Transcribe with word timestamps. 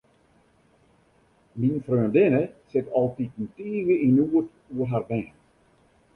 Myn 1.59 1.75
freondinne 1.89 2.41
sit 2.71 2.91
altiten 3.03 3.45
tige 3.59 3.95
yn 4.07 4.13
noed 4.17 4.47
oer 4.75 4.87
har 4.95 5.03
bern. 5.11 5.31